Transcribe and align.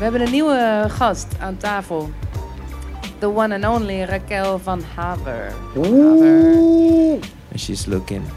We 0.00 0.06
hebben 0.06 0.24
een 0.26 0.32
nieuwe 0.32 0.84
gast 0.88 1.26
aan 1.40 1.56
tafel. 1.56 2.10
The 3.18 3.26
one 3.34 3.54
and 3.54 3.64
only 3.80 4.02
Raquel 4.02 4.58
van 4.58 4.82
Haver. 4.94 5.52
And 7.52 7.60
she's 7.60 7.86
looking. 7.86 8.22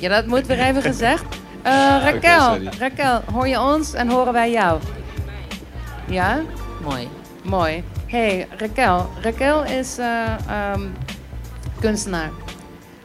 Ja, 0.00 0.08
dat 0.08 0.26
moet 0.26 0.46
weer 0.46 0.58
even 0.58 0.82
gezegd. 0.82 1.24
Eh, 1.62 1.96
Oké, 1.96 2.10
Raquel. 2.10 2.58
Raquel, 2.78 3.22
hoor 3.32 3.48
je 3.48 3.60
ons 3.60 3.92
en 3.92 4.08
horen 4.08 4.32
wij 4.32 4.50
jou? 4.50 4.80
Ja? 6.08 6.40
Mooi. 6.82 7.08
Mooi. 7.42 7.84
Hey, 8.06 8.48
Raquel. 8.56 9.10
Raquel 9.22 9.64
is 9.64 9.98
eh, 9.98 10.34
ehm, 10.48 10.80
kunstenaar. 11.80 12.30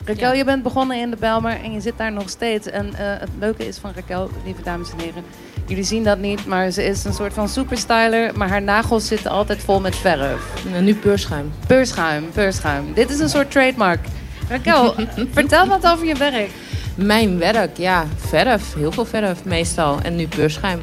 Raquel, 0.08 0.32
Ja. 0.32 0.38
je 0.38 0.44
bent 0.44 0.64
begonnen 0.64 0.98
in 1.00 1.10
de 1.10 1.16
Belmer 1.20 1.60
en 1.64 1.72
je 1.72 1.82
zit 1.82 1.98
daar 1.98 2.12
nog 2.12 2.30
steeds. 2.30 2.68
En 2.68 2.94
eh, 2.94 3.06
het 3.20 3.30
leuke 3.40 3.68
is 3.68 3.78
van 3.78 3.92
Raquel, 3.96 4.30
lieve 4.46 4.62
dames 4.62 4.90
en 4.92 5.00
heren, 5.00 5.24
jullie 5.66 5.84
zien 5.84 6.04
dat 6.04 6.18
niet, 6.20 6.46
maar 6.46 6.72
ze 6.72 6.84
is 6.84 7.04
een 7.04 7.14
soort 7.14 7.34
van 7.34 7.50
superstyler, 7.50 8.38
maar 8.38 8.50
haar 8.50 8.62
nagels 8.62 9.08
zitten 9.08 9.32
altijd 9.32 9.60
vol 9.60 9.80
met 9.80 9.96
verf. 9.96 10.42
En 10.74 10.84
nu 10.84 10.96
peurschuim. 10.96 11.52
Peurschuim, 11.68 12.30
peurschuim. 12.34 12.94
Dit 12.94 13.10
is 13.10 13.20
een 13.20 13.30
soort 13.30 13.52
trademark. 13.52 14.06
Raquel, 14.50 14.96
vertel 15.34 15.68
wat 15.68 15.88
over 15.88 16.06
je 16.06 16.16
werk. 16.16 16.50
Mijn 16.96 17.38
werk, 17.38 17.78
ja, 17.78 18.06
verf. 18.18 18.74
Heel 18.76 18.92
veel 18.92 19.06
verf 19.06 19.44
meestal. 19.44 19.98
En 20.04 20.16
nu 20.16 20.28
peurschuim. 20.28 20.82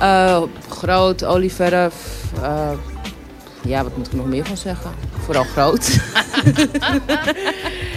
Eh, 0.00 0.42
groot, 0.68 1.24
olieverf. 1.24 1.94
eh, 2.42 2.70
ja, 3.64 3.82
wat 3.82 3.96
moet 3.96 4.06
ik 4.06 4.12
nog 4.12 4.26
meer 4.26 4.44
van 4.44 4.56
zeggen? 4.56 4.90
Vooral 5.24 5.44
groot. 5.44 5.88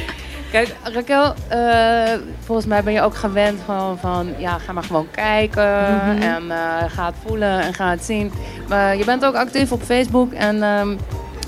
Kijk, 0.51 0.75
Raquel, 0.93 1.33
eh, 1.47 2.19
volgens 2.45 2.67
mij 2.67 2.83
ben 2.83 2.93
je 2.93 3.01
ook 3.01 3.15
gewend 3.15 3.59
gewoon 3.65 3.97
van, 3.97 4.27
ja, 4.37 4.57
ga 4.57 4.71
maar 4.71 4.83
gewoon 4.83 5.07
kijken 5.11 5.81
Mhm. 5.81 6.21
en 6.21 6.51
eh, 6.51 6.57
ga 6.87 7.05
het 7.05 7.15
voelen 7.25 7.59
en 7.61 7.73
ga 7.73 7.89
het 7.89 8.03
zien. 8.03 8.31
Maar 8.69 8.97
je 8.97 9.05
bent 9.05 9.25
ook 9.25 9.35
actief 9.35 9.71
op 9.71 9.81
Facebook 9.83 10.31
en 10.33 10.63
ehm, 10.63 10.89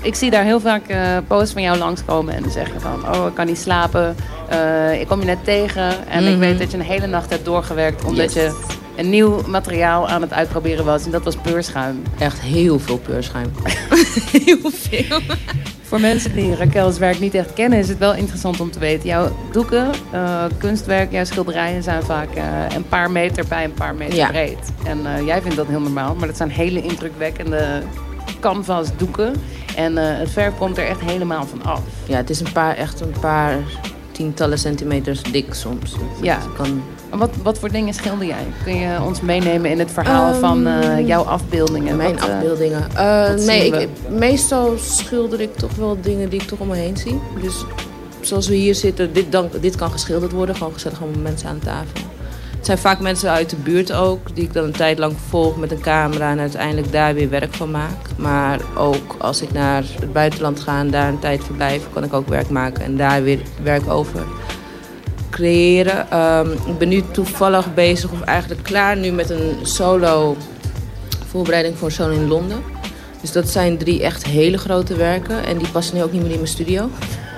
ik 0.02 0.14
zie 0.14 0.30
daar 0.30 0.44
heel 0.44 0.60
vaak 0.60 0.88
eh, 0.88 1.16
posts 1.26 1.52
van 1.52 1.62
jou 1.62 1.78
langskomen 1.78 2.34
en 2.34 2.42
dan 2.42 2.50
zeg 2.52 2.66
je 2.72 2.80
van, 2.80 3.14
oh, 3.16 3.26
ik 3.26 3.34
kan 3.34 3.46
niet 3.46 3.58
slapen, 3.58 4.16
ik 5.00 5.06
kom 5.08 5.20
je 5.20 5.26
net 5.26 5.44
tegen 5.44 6.08
en 6.08 6.22
ik 6.24 6.30
Mhm. 6.30 6.38
weet 6.38 6.58
dat 6.58 6.70
je 6.70 6.76
een 6.76 6.82
hele 6.84 7.06
nacht 7.06 7.30
hebt 7.30 7.44
doorgewerkt 7.44 8.04
omdat 8.04 8.32
Yes. 8.32 8.42
je 8.42 8.76
een 8.96 9.10
nieuw 9.10 9.42
materiaal 9.46 10.08
aan 10.08 10.20
het 10.22 10.32
uitproberen 10.32 10.84
was 10.84 11.04
en 11.04 11.10
dat 11.10 11.24
was 11.24 11.36
peurschuim. 11.36 12.02
Echt 12.18 12.40
heel 12.40 12.78
veel 12.78 12.98
peurschuim. 12.98 13.50
heel 14.44 14.70
veel. 14.72 15.18
Voor 15.88 16.00
mensen 16.00 16.34
die 16.34 16.54
Raquel's 16.56 16.98
werk 16.98 17.20
niet 17.20 17.34
echt 17.34 17.52
kennen, 17.52 17.78
is 17.78 17.88
het 17.88 17.98
wel 17.98 18.14
interessant 18.14 18.60
om 18.60 18.70
te 18.70 18.78
weten. 18.78 19.08
Jouw 19.08 19.36
doeken, 19.52 19.90
eh, 20.10 20.44
kunstwerk, 20.58 21.12
jouw 21.12 21.24
schilderijen 21.24 21.82
zijn 21.82 22.02
vaak 22.02 22.34
eh, 22.34 22.44
een 22.74 22.88
paar 22.88 23.10
meter 23.10 23.44
bij 23.48 23.64
een 23.64 23.72
paar 23.74 23.94
meter 23.94 24.14
Ja. 24.16 24.28
breed. 24.28 24.58
En 24.84 25.06
eh, 25.16 25.26
jij 25.26 25.40
vindt 25.42 25.56
dat 25.56 25.66
heel 25.66 25.80
normaal, 25.80 26.14
maar 26.14 26.26
dat 26.26 26.36
zijn 26.36 26.50
hele 26.50 26.82
indrukwekkende 26.82 27.82
canvas 28.40 28.88
doeken. 28.96 29.34
En 29.76 29.96
het 29.96 30.30
verf 30.30 30.56
komt 30.58 30.78
er 30.78 30.86
echt 30.86 31.00
helemaal 31.00 31.46
van 31.46 31.62
af. 31.64 31.80
Ja, 32.06 32.16
het 32.16 32.30
is 32.30 32.40
een 32.40 32.52
paar, 32.52 32.76
echt 32.76 33.00
een 33.00 33.14
paar 33.20 33.56
tientallen 34.18 34.58
centimeters 34.58 35.22
dik 35.22 35.54
soms. 35.54 35.94
Ja. 36.22 36.38
Kan 36.56 36.82
wat, 37.10 37.30
wat 37.42 37.58
voor 37.58 37.70
dingen 37.70 37.94
schilder 37.94 38.26
jij? 38.26 38.46
Kun 38.64 38.74
je 38.74 39.02
ons 39.02 39.20
meenemen 39.20 39.70
in 39.70 39.78
het 39.78 39.90
verhaal 39.90 40.32
Ehm, 40.32 40.40
van 40.40 40.66
eh, 40.66 41.06
jouw 41.06 41.22
afbeeldingen? 41.22 41.96
Mijn 41.96 42.14
Wat, 42.14 42.28
eh, 42.28 42.34
afbeeldingen. 42.34 42.86
Eh, 42.94 43.34
nee, 43.34 43.70
ik, 43.70 43.88
meestal 44.08 44.74
schilder 44.78 45.40
ik 45.40 45.56
toch 45.56 45.74
wel 45.74 46.00
dingen 46.00 46.28
die 46.28 46.40
ik 46.40 46.46
toch 46.46 46.58
om 46.58 46.68
me 46.68 46.76
heen 46.76 46.96
zie. 46.96 47.20
Dus 47.40 47.64
zoals 48.20 48.48
we 48.48 48.54
hier 48.54 48.74
zitten, 48.74 49.12
dit, 49.12 49.32
dan, 49.32 49.48
dit 49.60 49.76
kan 49.76 49.90
geschilderd 49.90 50.32
worden. 50.32 50.56
Gewoon 50.56 50.72
gezellig 50.72 51.02
allemaal 51.02 51.22
mensen 51.22 51.48
aan 51.48 51.58
tafel. 51.58 52.00
Het 52.58 52.66
zijn 52.66 52.78
vaak 52.78 53.00
mensen 53.00 53.30
uit 53.30 53.50
de 53.50 53.56
buurt 53.56 53.92
ook, 53.92 54.34
die 54.34 54.44
ik 54.44 54.52
dan 54.52 54.64
een 54.64 54.72
tijd 54.72 54.98
lang 54.98 55.16
volg 55.28 55.56
met 55.56 55.70
een 55.70 55.80
camera 55.80 56.30
en 56.30 56.38
uiteindelijk 56.38 56.92
daar 56.92 57.14
weer 57.14 57.30
werk 57.30 57.54
van 57.54 57.70
maak. 57.70 58.16
Maar 58.16 58.60
ook 58.76 59.16
als 59.18 59.42
ik 59.42 59.52
naar 59.52 59.84
het 60.00 60.12
buitenland 60.12 60.60
ga 60.60 60.78
en 60.78 60.90
daar 60.90 61.08
een 61.08 61.18
tijd 61.18 61.44
verblijf, 61.44 61.82
kan 61.92 62.04
ik 62.04 62.14
ook 62.14 62.28
werk 62.28 62.48
maken 62.48 62.84
en 62.84 62.96
daar 62.96 63.22
weer 63.22 63.40
werk 63.62 63.90
over 63.90 64.24
creëren. 65.30 66.10
Ehm, 66.10 66.50
ik 66.50 66.78
ben 66.78 66.88
nu 66.88 67.02
toevallig 67.10 67.74
bezig, 67.74 68.10
of 68.10 68.20
eigenlijk 68.20 68.62
klaar 68.62 68.96
nu 68.96 69.10
met 69.10 69.30
een 69.30 69.56
solo 69.62 70.36
voorbereiding 71.26 71.78
voor 71.78 71.92
een 71.98 72.12
in 72.12 72.28
Londen. 72.28 72.62
Dus 73.20 73.32
dat 73.32 73.48
zijn 73.48 73.78
drie 73.78 74.02
echt 74.02 74.26
hele 74.26 74.58
grote 74.58 74.94
werken. 74.94 75.44
En 75.44 75.58
die 75.58 75.68
passen 75.68 75.96
nu 75.96 76.02
ook 76.02 76.12
niet 76.12 76.22
meer 76.22 76.30
in 76.30 76.36
mijn 76.36 76.48
studio. 76.48 76.90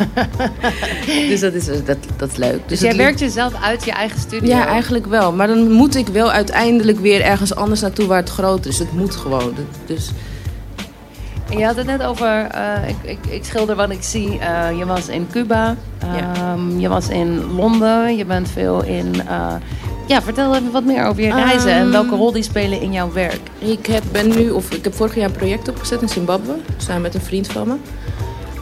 dus 1.30 1.40
dat 1.40 1.52
is, 1.52 1.66
dat, 1.66 1.96
dat 2.16 2.30
is 2.30 2.36
leuk. 2.36 2.60
Dus 2.66 2.80
het 2.80 2.88
jij 2.88 2.96
werkt 2.96 3.18
jezelf 3.20 3.52
uit 3.62 3.84
je 3.84 3.92
eigen 3.92 4.20
studio? 4.20 4.48
Ja, 4.48 4.66
eigenlijk 4.66 5.06
wel. 5.06 5.32
Maar 5.32 5.46
dan 5.46 5.70
moet 5.70 5.94
ik 5.94 6.08
wel 6.08 6.30
uiteindelijk 6.32 6.98
weer 6.98 7.20
ergens 7.22 7.54
anders 7.54 7.80
naartoe 7.80 8.06
waar 8.06 8.20
het 8.20 8.30
groot 8.30 8.66
is. 8.66 8.78
Het 8.78 8.92
moet 8.92 9.16
gewoon. 9.16 9.54
Dus 9.86 10.10
En 11.50 11.58
je 11.58 11.64
had 11.64 11.76
het 11.76 11.86
net 11.86 12.02
over, 12.02 12.46
eh, 12.50 12.88
ik, 12.88 12.96
ik, 13.02 13.18
ik 13.28 13.44
schilder 13.44 13.76
wat 13.76 13.90
ik 13.90 14.02
zie. 14.02 14.38
Eh, 14.38 14.78
je 14.78 14.86
was 14.86 15.08
in 15.08 15.26
Cuba, 15.32 15.76
Ja. 16.00 16.34
Ehm, 16.34 16.78
je 16.78 16.88
was 16.88 17.08
in 17.08 17.52
Londen, 17.54 18.16
je 18.16 18.24
bent 18.24 18.48
veel 18.48 18.84
in... 18.84 19.22
eh, 19.28 19.54
ja, 20.06 20.22
vertel 20.22 20.54
even 20.54 20.70
wat 20.70 20.84
meer 20.84 21.04
over 21.06 21.22
je 21.22 21.32
reizen 21.34 21.70
en 21.72 21.80
Ehm, 21.82 21.90
welke 21.90 22.14
rol 22.14 22.32
die 22.32 22.42
spelen 22.42 22.80
in 22.80 22.92
jouw 22.92 23.12
werk. 23.12 23.40
Ik 23.58 23.86
heb, 23.86 24.02
ben 24.12 24.28
nu, 24.28 24.50
of 24.50 24.70
ik 24.70 24.84
heb 24.84 24.94
vorig 24.94 25.14
jaar 25.14 25.24
een 25.24 25.36
project 25.36 25.68
opgezet 25.68 26.02
in 26.02 26.08
Zimbabwe, 26.08 26.52
samen 26.76 27.02
met 27.02 27.14
een 27.14 27.20
vriend 27.20 27.46
van 27.46 27.68
me. 27.68 27.74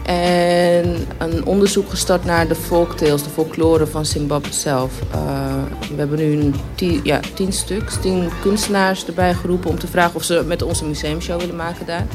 En 0.09 1.07
een 1.19 1.45
onderzoek 1.45 1.91
gestart 1.91 2.25
naar 2.25 2.49
de 2.49 2.55
folktales, 2.55 3.23
de 3.23 3.31
folklore 3.31 3.87
van 3.87 4.07
Zimbabwe 4.07 4.53
zelf. 4.53 4.93
Eh, 5.11 5.19
we 5.91 5.95
hebben 5.97 6.19
nu 6.19 6.41
een 6.41 6.55
tien, 6.75 7.01
ja, 7.05 7.21
tien 7.35 7.53
stuks, 7.53 8.01
tien 8.01 8.29
kunstenaars 8.43 9.07
erbij 9.07 9.35
geroepen 9.35 9.71
om 9.71 9.79
te 9.79 9.87
vragen 9.87 10.15
of 10.15 10.23
ze 10.23 10.43
met 10.47 10.63
ons 10.63 10.81
een 10.81 10.89
museumshow 10.89 11.41
willen 11.41 11.57
maken 11.57 11.87
daar. 11.87 12.07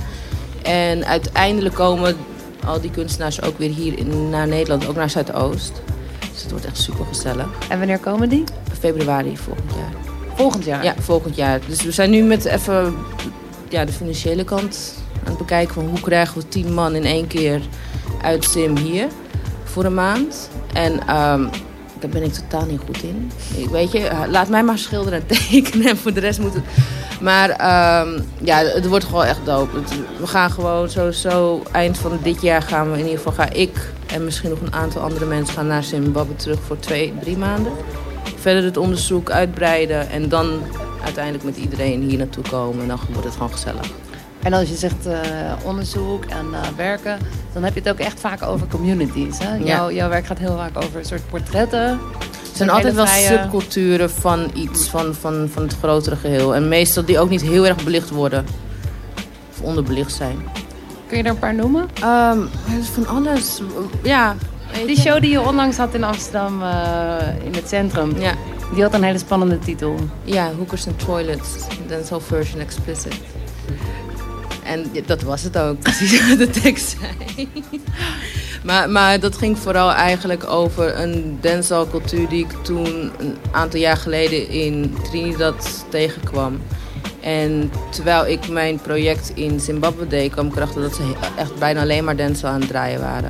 En 0.61 1.05
uiteindelijk 1.05 1.75
komen 1.75 2.15
al 2.65 2.81
die 2.81 2.91
kunstenaars 2.91 3.41
ook 3.41 3.57
weer 3.57 3.69
hier 3.69 3.97
in, 3.97 4.29
naar 4.29 4.47
Nederland, 4.47 4.87
ook 4.87 4.95
naar 4.95 5.09
Zuidoost. 5.09 5.81
Dus 6.31 6.41
het 6.41 6.51
wordt 6.51 6.65
echt 6.65 6.81
super 6.81 7.05
gezellig. 7.05 7.47
En 7.69 7.77
wanneer 7.77 7.99
komen 7.99 8.29
die? 8.29 8.43
Februari 8.79 9.37
volgend 9.37 9.71
jaar. 9.75 9.93
Volgend 10.35 10.65
jaar. 10.65 10.83
Ja, 10.83 10.93
volgend 10.99 11.35
jaar. 11.35 11.59
Dus 11.67 11.83
we 11.83 11.91
zijn 11.91 12.09
nu 12.09 12.23
met 12.23 12.45
even 12.45 12.95
ja, 13.69 13.85
de 13.85 13.91
financiële 13.91 14.43
kant 14.43 15.02
aan 15.23 15.29
het 15.29 15.37
bekijken 15.37 15.73
van 15.73 15.87
hoe 15.87 15.99
krijgen 15.99 16.37
we 16.41 16.47
tien 16.47 16.73
man 16.73 16.95
in 16.95 17.05
één 17.05 17.27
keer 17.27 17.61
uit 18.21 18.43
Sim 18.43 18.77
hier 18.77 19.07
voor 19.63 19.83
een 19.83 19.93
maand. 19.93 20.49
En 20.73 20.99
ehm, 21.07 21.47
daar 21.99 22.09
ben 22.09 22.23
ik 22.23 22.33
totaal 22.33 22.65
niet 22.65 22.79
goed 22.85 23.03
in. 23.03 23.31
Ik 23.55 23.69
weet 23.69 23.91
je, 23.91 24.09
laat 24.29 24.49
mij 24.49 24.63
maar 24.63 24.77
schilderen 24.77 25.19
en 25.19 25.25
tekenen 25.49 25.87
en 25.89 25.97
voor 25.97 26.13
de 26.13 26.19
rest 26.19 26.39
moet 26.39 26.53
het. 26.53 26.63
Maar 27.21 27.49
ehm, 27.49 28.19
ja, 28.41 28.57
het 28.57 28.87
wordt 28.87 29.05
gewoon 29.05 29.23
echt. 29.25 29.39
Het- 29.45 29.93
We 30.19 30.27
gaan 30.27 30.51
gewoon 30.51 30.89
sowieso 30.89 31.63
eind 31.71 31.97
van 31.97 32.19
dit 32.23 32.41
jaar 32.41 32.61
gaan 32.61 32.87
we 32.91 32.97
in 32.97 33.03
ieder 33.03 33.17
geval 33.17 33.33
ga 33.33 33.49
ik 33.49 33.91
en 34.13 34.23
misschien 34.23 34.49
nog 34.49 34.61
een 34.61 34.73
aantal 34.73 35.01
andere 35.01 35.25
mensen 35.25 35.53
gaan 35.55 35.67
naar 35.67 35.83
Zimbabwe 35.83 36.35
terug 36.35 36.59
voor 36.67 36.79
twee, 36.79 37.13
drie 37.21 37.37
maanden 37.37 37.71
verder 38.35 38.63
het 38.63 38.77
onderzoek 38.77 39.29
uitbreiden 39.31 40.09
en 40.09 40.29
dan 40.29 40.59
uiteindelijk 41.03 41.43
met 41.43 41.57
iedereen 41.57 42.01
hier 42.01 42.17
naartoe 42.17 42.43
komen. 42.49 42.81
En 42.81 42.87
dan 42.87 42.99
wordt 43.09 43.23
het 43.25 43.33
gewoon 43.33 43.51
gezellig. 43.51 43.85
En 44.43 44.53
als 44.53 44.69
je 44.69 44.75
zegt 44.75 45.05
eh, 45.05 45.17
onderzoek 45.63 46.25
en 46.25 46.45
eh, 46.53 46.59
werken, 46.75 47.17
dan 47.53 47.63
heb 47.63 47.73
je 47.73 47.79
het 47.79 47.89
ook 47.89 47.97
echt 47.99 48.19
vaak 48.19 48.41
over 48.43 48.67
communities. 48.67 49.37
Hè? 49.37 49.55
Ja. 49.55 49.63
Jouw, 49.65 49.91
jouw 49.91 50.09
werk 50.09 50.25
gaat 50.25 50.37
heel 50.37 50.55
vaak 50.57 50.77
over 50.83 50.99
een 50.99 51.05
soort 51.05 51.27
portretten. 51.29 51.79
Er 51.89 52.59
zijn 52.59 52.69
altijd 52.69 52.93
wel 52.93 53.07
vrije- 53.07 53.27
subculturen 53.41 54.09
van 54.11 54.51
iets, 54.53 54.87
van, 54.89 55.13
van, 55.13 55.49
van 55.53 55.63
het 55.63 55.75
grotere 55.77 56.15
geheel. 56.15 56.55
En 56.55 56.67
meestal 56.67 57.05
die 57.05 57.19
ook 57.19 57.29
niet 57.29 57.41
heel 57.41 57.67
erg 57.67 57.83
belicht 57.83 58.09
worden. 58.09 58.45
Of 59.51 59.61
onderbelicht 59.61 60.11
zijn. 60.13 60.37
Kun 61.07 61.17
je 61.17 61.23
er 61.23 61.29
een 61.29 61.39
paar 61.39 61.55
noemen? 61.55 61.89
Ehm, 62.01 62.39
het 62.65 62.85
van 62.87 63.07
alles. 63.07 63.61
Ja. 64.03 64.35
Die 64.85 64.99
show 64.99 65.21
die 65.21 65.31
je 65.31 65.41
onlangs 65.41 65.77
had 65.77 65.93
in 65.93 66.03
Amsterdam 66.03 66.61
eh, 66.63 67.15
in 67.43 67.53
het 67.53 67.67
centrum, 67.67 68.19
Ja, 68.19 68.33
die 68.73 68.83
had 68.83 68.93
een 68.93 69.03
hele 69.03 69.17
spannende 69.17 69.59
titel. 69.59 69.95
ja, 70.23 70.51
hookers 70.57 70.87
and 70.87 70.99
toilets. 71.05 71.49
Dan 71.87 72.03
zo 72.03 72.19
version 72.19 72.59
explicit. 72.61 73.15
En 74.65 74.91
dat 75.05 75.21
was 75.21 75.41
het 75.41 75.57
ook, 75.57 75.79
precies 75.79 76.21
wat 76.29 76.37
de 76.37 76.49
tekst 76.49 76.97
zei. 76.99 77.47
Maar, 78.63 78.89
maar 78.89 79.19
dat 79.19 79.37
ging 79.37 79.57
vooral 79.57 79.91
eigenlijk 79.91 80.49
over 80.49 80.99
een 80.99 81.37
dancehall 81.41 81.87
cultuur 81.87 82.29
die 82.29 82.43
ik 82.45 82.51
toen 82.63 83.11
een 83.17 83.37
aantal 83.51 83.79
jaar 83.79 83.97
geleden 83.97 84.49
in 84.49 84.97
Trinidad 85.09 85.85
tegenkwam. 85.89 86.61
En 87.21 87.71
terwijl 87.89 88.27
ik 88.27 88.49
mijn 88.49 88.79
project 88.81 89.31
in 89.35 89.59
Zimbabwe 89.59 90.07
deed, 90.07 90.31
kwam 90.31 90.47
ik 90.47 90.55
erachter 90.55 90.81
dat 90.81 90.95
ze 90.95 91.13
echt 91.37 91.55
bijna 91.59 91.81
alleen 91.81 92.03
maar 92.03 92.15
dancehall 92.15 92.53
aan 92.53 92.59
het 92.59 92.69
draaien 92.69 92.99
waren. 92.99 93.29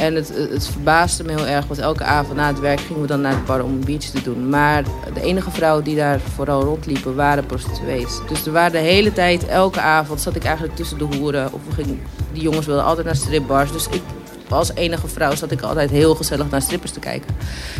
En 0.00 0.14
het, 0.14 0.32
het 0.50 0.66
verbaasde 0.66 1.24
me 1.24 1.30
heel 1.30 1.46
erg, 1.46 1.66
want 1.66 1.80
elke 1.80 2.04
avond 2.04 2.36
na 2.36 2.46
het 2.46 2.60
werk 2.60 2.80
gingen 2.80 3.00
we 3.00 3.06
dan 3.06 3.20
naar 3.20 3.32
het 3.32 3.44
bar 3.44 3.62
om 3.62 3.70
een 3.70 3.84
beach 3.84 4.04
te 4.04 4.22
doen. 4.22 4.48
Maar 4.48 4.84
de 5.14 5.20
enige 5.22 5.50
vrouwen 5.50 5.84
die 5.84 5.96
daar 5.96 6.20
vooral 6.34 6.62
rondliepen 6.62 7.14
waren 7.14 7.46
prostituees. 7.46 8.20
Dus 8.28 8.46
er 8.46 8.52
waren 8.52 8.72
de 8.72 8.78
hele 8.78 9.12
tijd, 9.12 9.46
elke 9.46 9.80
avond, 9.80 10.20
zat 10.20 10.36
ik 10.36 10.44
eigenlijk 10.44 10.76
tussen 10.76 10.98
de 10.98 11.04
hoeren. 11.04 11.52
Of 11.52 11.60
we 11.68 11.82
gingen, 11.82 12.00
die 12.32 12.42
jongens 12.42 12.66
wilden 12.66 12.84
altijd 12.84 13.06
naar 13.06 13.16
stripbars. 13.16 13.72
Dus 13.72 13.88
ik, 13.88 14.02
als 14.48 14.74
enige 14.74 15.08
vrouw 15.08 15.34
zat 15.34 15.50
ik 15.50 15.62
altijd 15.62 15.90
heel 15.90 16.14
gezellig 16.14 16.50
naar 16.50 16.62
strippers 16.62 16.92
te 16.92 17.00
kijken. 17.00 17.36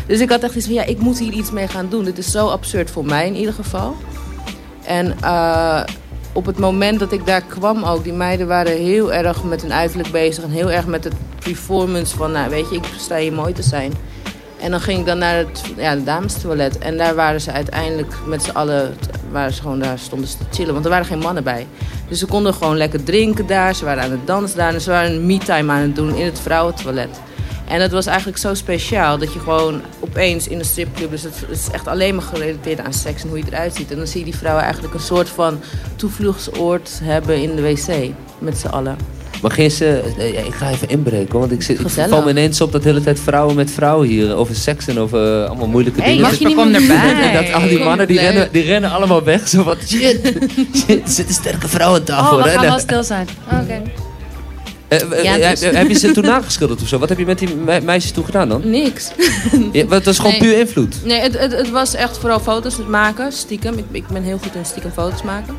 Dus 0.07 0.21
ik 0.21 0.31
had 0.31 0.43
echt 0.43 0.55
iets 0.55 0.67
van, 0.67 0.75
ja, 0.75 0.85
ik 0.85 0.99
moet 0.99 1.19
hier 1.19 1.33
iets 1.33 1.51
mee 1.51 1.69
gaan 1.69 1.89
doen. 1.89 2.05
Dit 2.05 2.19
is 2.19 2.31
zo 2.31 2.47
absurd 2.49 2.91
voor 2.91 3.05
mij 3.05 3.27
in 3.27 3.37
ieder 3.37 3.55
geval. 3.55 3.97
En 4.85 5.17
uh, 5.23 5.83
op 6.33 6.47
het 6.47 6.59
moment 6.59 6.99
dat 6.99 7.13
ik 7.13 7.27
daar 7.27 7.43
kwam 7.43 7.85
ook, 7.85 8.05
die 8.05 8.13
meiden 8.13 8.47
waren 8.47 8.77
heel 8.77 9.13
erg 9.13 9.45
met 9.45 9.63
hun 9.63 9.73
uiterlijk 9.73 10.11
bezig. 10.11 10.45
En 10.45 10.51
heel 10.51 10.71
erg 10.71 10.87
met 10.87 11.05
het 11.05 11.15
performance 11.45 12.17
van, 12.17 12.33
nou 12.33 12.51
weet 12.51 12.71
je, 12.71 12.77
ik 12.77 12.85
sta 12.99 13.17
hier 13.17 13.33
mooi 13.33 13.53
te 13.53 13.63
zijn. 13.63 13.93
En 14.61 14.71
dan 14.71 14.81
ging 14.81 14.99
ik 14.99 15.07
dan 15.07 15.19
naar 15.19 15.37
het 15.37 15.63
ja, 15.77 15.97
damestoilet. 15.97 16.79
En 16.79 16.97
daar 16.97 17.15
waren 17.15 17.41
ze 17.41 17.53
uiteindelijk 17.53 18.15
met 18.27 18.43
z'n 18.43 18.51
allen, 18.51 18.97
waren 19.31 19.53
ze 19.53 19.61
gewoon 19.61 19.79
daar 19.79 19.99
stonden 19.99 20.29
ze 20.29 20.37
te 20.39 20.45
chillen. 20.51 20.73
Want 20.73 20.85
er 20.85 20.91
waren 20.91 21.07
geen 21.07 21.19
mannen 21.19 21.45
bij. 21.45 21.67
Dus 22.09 22.19
ze 22.19 22.27
konden 22.27 22.55
gewoon 22.55 22.77
lekker 22.77 23.05
drinken 23.05 23.47
daar. 23.47 23.75
Ze 23.75 23.85
waren 23.85 24.03
aan 24.03 24.11
het 24.11 24.27
dansen 24.27 24.57
daar. 24.57 24.75
En 24.75 24.81
ze 24.81 24.91
waren 24.91 25.13
een 25.13 25.27
me-time 25.27 25.73
aan 25.73 25.81
het 25.81 25.97
doen 25.97 26.15
in 26.15 26.25
het 26.25 26.41
vrouwentoilet. 26.41 27.21
En 27.69 27.79
dat 27.79 27.91
was 27.91 28.07
eigenlijk 28.07 28.39
zo 28.39 28.55
speciaal 28.55 29.19
dat 29.19 29.33
je 29.33 29.39
gewoon 29.39 29.83
opeens 30.01 30.49
in 30.49 30.59
een 30.59 30.65
stripclub... 30.65 31.11
dus 31.11 31.23
het 31.23 31.45
is 31.49 31.71
echt 31.71 31.87
alleen 31.87 32.15
maar 32.15 32.25
gerelateerd 32.25 32.81
aan 32.81 32.93
seks 32.93 33.23
en 33.23 33.29
hoe 33.29 33.39
je 33.39 33.45
eruit 33.47 33.75
ziet. 33.75 33.91
En 33.91 33.97
dan 33.97 34.07
zie 34.07 34.19
je 34.19 34.25
die 34.25 34.37
vrouwen 34.37 34.65
eigenlijk 34.65 34.95
een 34.95 35.01
soort 35.01 35.29
van 35.29 35.61
toevluchtsoord 35.97 37.01
hebben 37.03 37.43
in 37.43 37.57
de 37.57 37.63
wc. 37.63 38.15
Met 38.39 38.59
z'n 38.59 38.67
allen. 38.67 39.20
Maar 39.41 39.51
geen 39.51 39.71
ze... 39.71 40.03
ik 40.47 40.55
ga 40.55 40.71
even 40.71 40.89
inbreken, 40.89 41.39
want 41.39 41.53
ik, 41.53 41.63
zit, 41.63 41.81
ik 41.81 41.89
val 41.89 42.23
me 42.23 42.31
ineens 42.31 42.61
op 42.61 42.73
dat 42.73 42.83
de 42.83 42.89
hele 42.89 43.01
tijd 43.03 43.21
vrouwen 43.21 43.57
met 43.57 43.71
vrouwen 43.71 44.09
hier... 44.09 44.35
over 44.37 44.55
seks 44.55 44.87
en 44.87 44.99
over 44.99 45.47
allemaal 45.47 45.67
moeilijke 45.67 46.01
Hey, 46.01 46.09
dingen. 46.11 46.25
mag 46.25 46.39
je 46.39 46.47
niet 46.47 46.57
meer- 46.57 46.75
erbij. 46.75 47.13
En 47.31 47.45
dat 47.45 47.53
al 47.63 47.69
die 47.69 47.79
mannen 47.79 48.07
die 48.07 48.19
rennen, 48.21 48.49
die 48.53 48.63
rennen 48.63 48.91
allemaal 48.91 49.23
weg. 49.25 49.49
Zo 49.49 49.63
van, 49.63 49.77
shit, 49.87 50.21
shit, 50.87 51.03
er 51.05 51.09
zit 51.11 51.29
een 51.29 51.35
sterke 51.35 51.69
vrouw 51.69 51.95
aan 51.95 52.03
tafel. 52.05 52.37
Oh, 52.37 52.43
we 52.45 52.49
gaan 52.51 52.65
wel 52.65 52.79
stil 52.79 53.05
zijn. 53.05 53.29
Oké. 53.53 53.83
Eh, 54.89 55.01
eh, 55.01 55.23
Ja, 55.25 55.33
heb- 55.39 55.59
dus- 55.59 55.71
Heb 55.71 55.89
je 55.89 55.99
ze 55.99 56.11
toen 56.13 56.25
nageschilderd 56.25 56.83
of 56.83 56.89
zo? 56.89 56.99
Wat 56.99 57.09
heb 57.09 57.19
je 57.19 57.27
met 57.27 57.39
die 57.39 57.55
me- 57.65 57.81
meisjes 57.81 58.11
toen 58.13 58.25
gedaan 58.25 58.49
dan? 58.49 58.71
Niks. 58.71 59.11
Ja, 59.73 59.85
dat 59.85 60.07
is 60.07 60.17
gewoon 60.17 60.31
Nee. 60.33 60.41
puur 60.41 60.59
invloed. 60.59 60.95
Nee, 61.05 61.21
het, 61.21 61.39
het, 61.39 61.53
het 61.53 61.71
was 61.71 61.95
echt 61.95 62.19
vooral 62.19 62.41
foto's 62.41 62.77
maken, 62.89 63.33
stiekem. 63.33 63.79
Ik, 63.79 63.85
ik 63.91 64.07
ben 64.07 64.23
heel 64.23 64.39
goed 64.43 64.55
in 64.55 64.65
stiekem 64.65 64.91
foto's 64.93 65.23
maken. 65.23 65.57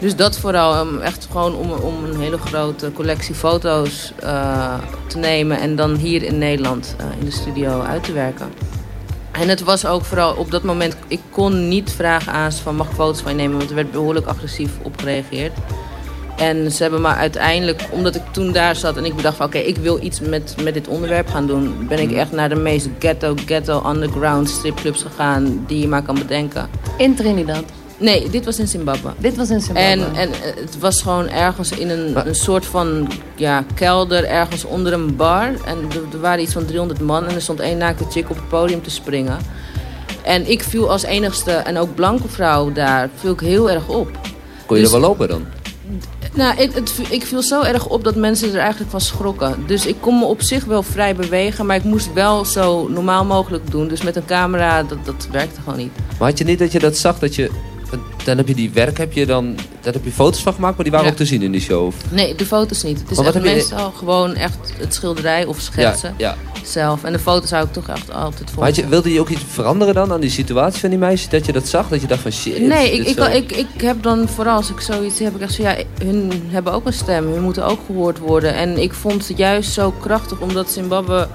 Dus 0.00 0.16
dat 0.16 0.38
vooral, 0.38 1.00
echt 1.02 1.28
gewoon 1.30 1.54
om, 1.54 1.70
om 1.70 2.04
een 2.04 2.20
hele 2.20 2.38
grote 2.38 2.92
collectie 2.92 3.34
foto's 3.34 4.12
eh, 4.20 4.74
te 5.06 5.18
nemen 5.18 5.60
en 5.60 5.76
dan 5.76 5.94
hier 5.94 6.22
in 6.22 6.38
Nederland 6.38 6.96
eh, 6.98 7.06
in 7.18 7.24
de 7.24 7.30
studio 7.30 7.80
uit 7.80 8.04
te 8.04 8.12
werken. 8.12 8.52
En 9.32 9.48
het 9.48 9.62
was 9.62 9.86
ook 9.86 10.04
vooral 10.04 10.34
op 10.34 10.50
dat 10.50 10.62
moment, 10.62 10.96
ik 11.08 11.20
kon 11.30 11.68
niet 11.68 11.92
vragen 11.92 12.32
aan 12.32 12.52
ze 12.52 12.62
van 12.62 12.76
mag 12.76 12.88
ik 12.88 12.94
foto's 12.94 13.20
van 13.20 13.30
je 13.30 13.36
nemen, 13.36 13.56
want 13.56 13.68
er 13.68 13.76
werd 13.76 13.90
behoorlijk 13.90 14.26
agressief 14.26 14.70
op 14.82 14.98
gereageerd. 14.98 15.52
En 16.36 16.72
ze 16.72 16.82
hebben 16.82 17.00
me 17.00 17.08
uiteindelijk, 17.08 17.88
omdat 17.90 18.14
ik 18.14 18.22
toen 18.30 18.52
daar 18.52 18.76
zat 18.76 18.96
en 18.96 19.04
ik 19.04 19.16
bedacht 19.16 19.36
van 19.36 19.46
oké, 19.46 19.58
ik 19.58 19.76
wil 19.76 20.02
iets 20.02 20.20
met, 20.20 20.56
met 20.62 20.74
dit 20.74 20.88
onderwerp 20.88 21.28
gaan 21.28 21.46
doen, 21.46 21.86
ben 21.88 21.98
ik 21.98 22.12
echt 22.12 22.32
naar 22.32 22.48
de 22.48 22.54
meest 22.54 22.88
ghetto, 22.98 23.34
ghetto, 23.46 23.90
underground 23.90 24.48
stripclubs 24.48 25.02
gegaan 25.02 25.64
die 25.66 25.80
je 25.80 25.88
maar 25.88 26.02
kan 26.02 26.14
bedenken. 26.14 26.68
In 26.98 27.14
Trinidad. 27.14 27.64
Nee, 27.98 28.30
dit 28.30 28.44
was 28.44 28.58
in 28.58 28.68
Zimbabwe. 28.68 29.10
Dit 29.18 29.36
was 29.36 29.50
in 29.50 29.60
Zimbabwe. 29.60 29.88
En, 29.88 30.14
en 30.14 30.32
eh, 30.32 30.38
het 30.60 30.78
was 30.78 31.02
gewoon 31.02 31.28
ergens 31.28 31.70
in 31.70 31.90
een, 31.90 32.28
een 32.28 32.34
soort 32.34 32.66
van 32.66 33.08
ja, 33.36 33.64
kelder, 33.74 34.24
ergens 34.24 34.64
onder 34.64 34.92
een 34.92 35.16
bar. 35.16 35.44
En 35.44 35.78
er, 35.90 36.02
er 36.12 36.20
waren 36.20 36.42
iets 36.42 36.52
van 36.52 36.64
300 36.64 37.00
man 37.00 37.26
en 37.26 37.34
er 37.34 37.40
stond 37.42 37.60
één 37.60 37.78
naakte 37.78 38.04
chick 38.10 38.30
op 38.30 38.36
het 38.36 38.48
podium 38.48 38.82
te 38.82 38.90
springen. 38.90 39.38
En 40.22 40.50
ik 40.50 40.62
viel 40.62 40.90
als 40.90 41.02
enigste, 41.02 41.50
en 41.50 41.78
ook 41.78 41.94
blanke 41.94 42.28
vrouw 42.28 42.72
daar, 42.72 43.10
viel 43.14 43.32
ik 43.32 43.40
heel 43.40 43.70
erg 43.70 43.88
op. 43.88 44.10
Kon 44.66 44.76
je 44.76 44.82
Dus- 44.82 44.92
er 44.92 45.00
wel 45.00 45.08
lopen 45.08 45.28
dan? 45.28 45.44
Nou, 46.32 46.60
ik, 46.60 46.72
het, 46.74 46.92
ik 47.08 47.26
viel 47.26 47.42
zo 47.42 47.62
erg 47.62 47.86
op 47.86 48.04
dat 48.04 48.14
mensen 48.14 48.52
er 48.52 48.58
eigenlijk 48.58 48.90
van 48.90 49.00
schrokken. 49.00 49.64
Dus 49.66 49.86
ik 49.86 49.96
kon 50.00 50.18
me 50.18 50.24
op 50.24 50.42
zich 50.42 50.64
wel 50.64 50.82
vrij 50.82 51.14
bewegen, 51.16 51.66
maar 51.66 51.76
ik 51.76 51.84
moest 51.84 52.12
wel 52.12 52.44
zo 52.44 52.88
normaal 52.88 53.24
mogelijk 53.24 53.70
doen. 53.70 53.88
Dus 53.88 54.02
met 54.02 54.16
een 54.16 54.24
camera, 54.24 54.82
dat, 54.82 54.98
dat 55.04 55.28
werkte 55.32 55.60
gewoon 55.60 55.78
niet. 55.78 55.92
Maar 56.18 56.28
had 56.28 56.38
je 56.38 56.44
niet 56.44 56.58
dat 56.58 56.72
je 56.72 56.78
dat 56.78 56.96
zag, 56.96 57.18
dat 57.18 57.34
je... 57.34 57.50
Dan 58.24 58.36
heb 58.36 58.48
je 58.48 58.54
die 58.54 58.70
werk, 58.70 58.98
heb 58.98 59.12
je 59.12 59.26
dan... 59.26 59.54
Daar 59.80 59.92
heb 59.92 60.04
je 60.04 60.10
foto's 60.10 60.42
van 60.42 60.52
gemaakt, 60.54 60.74
maar 60.74 60.84
die 60.84 60.92
waren 60.92 61.06
Ja. 61.06 61.12
ook 61.12 61.18
te 61.18 61.26
zien 61.26 61.42
in 61.42 61.52
die 61.52 61.60
show. 61.60 61.92
Nee, 62.10 62.34
de 62.34 62.46
foto's 62.46 62.82
niet. 62.82 63.00
Het 63.00 63.10
is 63.10 63.18
echt 63.18 63.34
heb 63.34 63.44
je- 63.44 63.50
meestal 63.50 63.90
gewoon 63.90 64.34
echt 64.34 64.58
het 64.78 64.94
schilderij 64.94 65.44
of 65.44 65.60
schetsen 65.60 66.14
ja. 66.18 66.36
zelf. 66.64 67.04
En 67.04 67.12
de 67.12 67.18
foto's 67.18 67.50
hou 67.50 67.64
ik 67.66 67.72
toch 67.72 67.88
echt 67.88 68.12
altijd 68.12 68.50
voor. 68.50 68.62
Maar 68.62 68.74
je, 68.74 68.86
wilde 68.88 69.12
je 69.12 69.20
ook 69.20 69.28
iets 69.28 69.40
veranderen 69.50 69.94
dan 69.94 70.12
aan 70.12 70.20
die 70.20 70.30
situatie 70.30 70.80
van 70.80 70.90
die 70.90 70.98
meisjes? 70.98 71.28
Dat 71.28 71.46
je 71.46 71.52
dat 71.52 71.68
zag, 71.68 71.88
dat 71.88 72.00
je 72.00 72.06
dacht 72.06 72.20
van 72.22 72.32
shit. 72.32 72.60
Nee, 72.60 72.92
ik, 72.92 73.06
ik, 73.06 73.32
ik, 73.34 73.52
ik 73.52 73.80
heb 73.80 74.02
dan 74.02 74.28
vooral 74.28 74.56
als 74.56 74.70
ik 74.70 74.80
zoiets 74.80 75.18
heb, 75.18 75.34
ik 75.34 75.40
echt 75.40 75.54
zo, 75.54 75.62
ja, 75.62 75.76
hun 76.04 76.32
hebben 76.46 76.72
ook 76.72 76.86
een 76.86 76.92
stem, 76.92 77.32
hun 77.32 77.42
moeten 77.42 77.64
ook 77.66 77.80
gehoord 77.86 78.18
worden. 78.18 78.54
En 78.54 78.78
ik 78.82 78.92
vond 78.92 79.28
het 79.28 79.38
juist 79.38 79.72
zo 79.72 79.90
krachtig, 80.00 80.40
omdat 80.40 80.70
Zimbabwe 80.70 81.28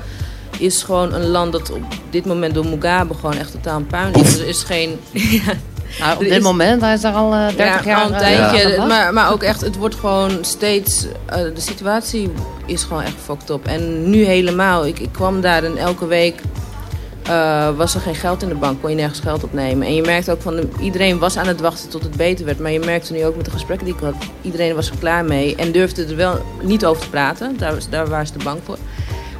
is 0.57 0.83
gewoon 0.83 1.13
een 1.13 1.27
land 1.27 1.51
dat 1.51 1.71
op 1.71 1.83
dit 2.09 2.25
moment 2.25 2.53
door 2.53 2.65
Mugabe 2.65 3.13
gewoon 3.13 3.37
echt 3.37 3.51
totaal 3.51 3.77
een 3.77 3.87
puin 3.87 4.13
is. 4.13 4.39
Er 4.39 4.47
is 4.47 4.63
geen... 4.63 4.95
Nou, 5.99 6.13
op 6.13 6.19
dit 6.19 6.31
is- 6.31 6.39
moment, 6.43 6.81
hij 6.81 6.93
is 6.93 7.01
daar 7.01 7.13
al 7.13 7.33
eh 7.33 7.39
30 7.47 7.57
ja, 7.65 7.81
jaar 7.83 7.99
al 8.01 8.07
een 8.07 8.13
eh, 8.13 8.19
tijdje. 8.19 8.85
Maar, 8.87 9.13
maar 9.13 9.31
ook 9.31 9.43
echt, 9.43 9.61
het 9.61 9.75
wordt 9.75 9.95
gewoon 9.95 10.37
steeds... 10.41 11.05
eh, 11.25 11.35
de 11.37 11.61
situatie 11.61 12.31
is 12.65 12.83
gewoon 12.83 13.03
echt 13.03 13.15
fucked 13.23 13.49
up. 13.49 13.65
En 13.65 14.09
nu 14.09 14.23
helemaal. 14.25 14.85
Ik, 14.85 14.99
ik 14.99 15.11
kwam 15.11 15.41
daar 15.41 15.63
en 15.63 15.77
elke 15.77 16.07
week 16.07 16.41
was 17.75 17.95
er 17.95 18.01
geen 18.01 18.15
geld 18.15 18.41
in 18.43 18.49
de 18.49 18.55
bank. 18.55 18.81
Kon 18.81 18.89
je 18.89 18.95
nergens 18.95 19.19
geld 19.19 19.43
opnemen. 19.43 19.87
En 19.87 19.95
je 19.95 20.01
merkt 20.01 20.29
ook 20.29 20.41
van, 20.41 20.59
iedereen 20.79 21.19
was 21.19 21.37
aan 21.37 21.47
het 21.47 21.59
wachten 21.61 21.89
tot 21.89 22.03
het 22.03 22.15
beter 22.15 22.45
werd. 22.45 22.59
Maar 22.59 22.71
je 22.71 22.79
merkte 22.79 23.13
nu 23.13 23.25
ook 23.25 23.35
met 23.35 23.45
de 23.45 23.51
gesprekken 23.51 23.85
die 23.85 23.95
ik 23.95 24.01
had. 24.01 24.13
Iedereen 24.41 24.75
was 24.75 24.89
er 24.89 24.95
klaar 24.99 25.25
mee. 25.25 25.55
En 25.55 25.71
durfde 25.71 26.05
er 26.05 26.15
wel 26.15 26.41
niet 26.61 26.85
over 26.85 27.01
te 27.03 27.09
praten. 27.09 27.57
Daar, 27.57 27.73
was- 27.73 27.89
daar 27.89 28.07
waren 28.07 28.27
ze 28.27 28.33
te 28.33 28.43
bang 28.43 28.59
voor. 28.65 28.77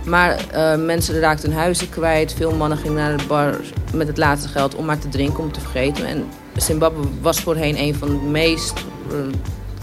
Maar 0.06 0.38
mensen 0.78 1.20
raakten 1.20 1.50
hun 1.50 1.60
huizen 1.60 1.90
kwijt. 1.90 2.34
Veel 2.38 2.52
mannen 2.52 2.78
gingen 2.78 2.96
naar 2.96 3.18
de 3.18 3.24
bar 3.28 3.56
met 3.94 4.08
het 4.08 4.18
laatste 4.18 4.48
geld 4.50 4.76
om 4.76 4.86
maar 4.86 5.00
te 5.00 5.10
drinken, 5.10 5.44
om 5.44 5.52
te 5.52 5.60
vergeten. 5.60 6.06
En 6.06 6.26
Zimbabwe 6.56 7.08
was 7.22 7.40
voorheen 7.40 7.80
een 7.80 7.96
van 7.96 8.08
de 8.08 8.26
meest 8.30 8.74
eh, 9.10 9.16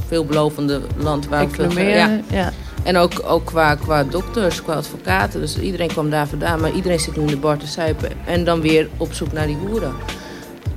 veelbelovende 0.06 0.80
landen 0.96 1.30
waar 1.30 1.48
veel 1.48 1.78
ja. 1.78 2.20
ja. 2.30 2.52
En 2.82 2.96
ook, 2.96 3.12
ook 3.24 3.44
qua, 3.44 3.74
qua 3.74 4.04
dokters, 4.04 4.62
qua 4.62 4.74
advocaten. 4.74 5.40
Dus 5.40 5.58
iedereen 5.58 5.88
kwam 5.88 6.10
daar 6.10 6.28
vandaan. 6.28 6.60
Maar 6.60 6.72
iedereen 6.72 7.00
zit 7.00 7.16
nu 7.16 7.22
in 7.22 7.28
de 7.28 7.36
bar 7.36 7.56
te 7.56 7.66
suipen. 7.66 8.10
En 8.26 8.44
dan 8.44 8.60
weer 8.60 8.88
op 8.96 9.12
zoek 9.12 9.32
naar 9.32 9.46
die 9.46 9.56
hoeren. 9.56 9.92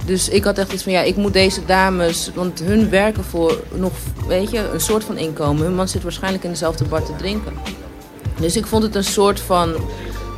Dus 0.06 0.30
ik 0.30 0.44
had 0.44 0.58
echt 0.58 0.74
iets 0.74 0.84
van, 0.84 0.92
ja, 0.92 1.02
ik 1.02 1.16
moet 1.16 1.34
deze 1.34 1.66
dames... 1.66 2.32
Want 2.36 2.60
hun 2.60 2.90
werken 2.90 3.24
voor 3.24 3.64
nog, 3.76 3.92
weet 4.28 4.52
je, 4.52 4.70
een 4.74 4.80
soort 4.80 5.04
van 5.04 5.18
inkomen. 5.18 5.64
Hun 5.64 5.76
man 5.76 5.88
zit 5.88 6.04
waarschijnlijk 6.04 6.44
in 6.44 6.50
dezelfde 6.50 6.86
bar 6.86 7.04
te 7.04 7.16
drinken. 7.16 7.54
Dus 8.40 8.56
ik 8.56 8.66
vond 8.66 8.84
het 8.84 8.96
een 8.96 9.04
soort 9.04 9.40
van 9.40 9.76